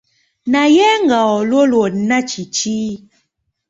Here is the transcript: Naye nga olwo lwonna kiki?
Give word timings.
Naye 0.53 0.87
nga 1.03 1.19
olwo 1.37 1.61
lwonna 1.71 2.17
kiki? 2.29 2.79